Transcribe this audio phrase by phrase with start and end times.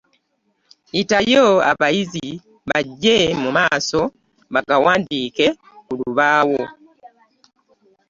[0.95, 2.27] Yitayo abayizi
[2.69, 3.99] bajje mu maaso
[4.53, 5.45] bagawandiike
[5.85, 6.61] ku lubaawo.